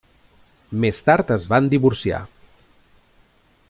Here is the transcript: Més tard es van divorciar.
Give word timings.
Més 0.85 1.01
tard 1.09 1.35
es 1.37 1.47
van 1.53 1.69
divorciar. 1.75 2.25